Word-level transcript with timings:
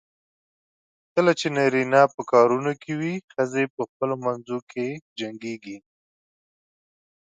کله 1.13 1.31
چې 1.39 1.47
نارینه 1.57 2.01
په 2.15 2.21
کارونو 2.31 2.71
کې 2.81 2.91
وي، 2.99 3.15
ښځې 3.31 3.63
په 3.75 3.81
خپلو 3.89 4.15
منځو 4.25 4.57
کې 4.71 4.87
جنګېږي. 5.19 5.77